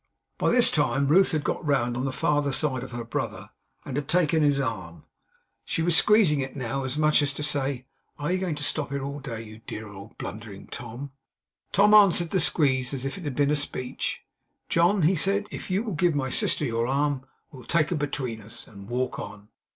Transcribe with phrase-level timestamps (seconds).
[0.39, 3.51] By this time Ruth had got round on the farther side of her brother,
[3.85, 5.03] and had taken his arm.
[5.63, 7.85] She was squeezing it now, as much as to say
[8.17, 11.11] 'Are you going to stop here all day, you dear, old, blundering Tom?'
[11.71, 14.21] Tom answered the squeeze as if it had been a speech.
[14.69, 18.65] 'John,' he said, 'if you'll give my sister your arm, we'll take her between us,
[18.65, 19.49] and walk on.